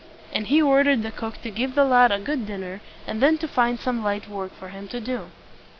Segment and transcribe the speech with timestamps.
[0.33, 3.47] And he ordered the cook to give the lad a good dinner, and then to
[3.47, 5.29] find some light work for him to do.